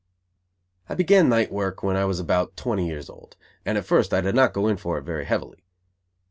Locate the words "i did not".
4.15-4.51